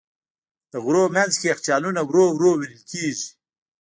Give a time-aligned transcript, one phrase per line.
[0.71, 3.27] د غرونو منځ کې یخچالونه ورو ورو وېلې کېږي.